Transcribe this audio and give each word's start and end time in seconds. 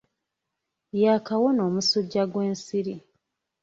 Yaakawona 1.01 1.61
omusujja 1.67 2.21
gw'ensiri. 2.31 2.95